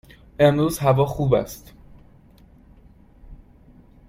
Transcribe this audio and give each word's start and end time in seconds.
امروز 0.39 0.79
هوا 0.79 1.05
خوب 1.05 1.33
است. 1.33 1.73